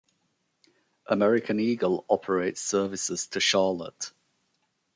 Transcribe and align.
American 1.05 1.59
Eagle 1.59 2.05
operates 2.09 2.59
services 2.59 3.27
to 3.27 3.39
Charlotte. 3.39 4.13